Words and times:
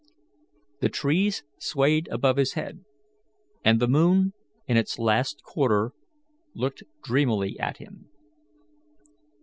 The 0.79 0.89
trees 0.89 1.43
swayed 1.59 2.07
above 2.07 2.37
his 2.37 2.53
head, 2.53 2.83
and 3.63 3.79
the 3.79 3.87
moon, 3.87 4.33
in 4.67 4.75
its 4.75 4.97
last 4.97 5.43
quarter, 5.43 5.91
looked 6.55 6.81
dreamily 7.03 7.59
at 7.59 7.77
him. 7.77 8.09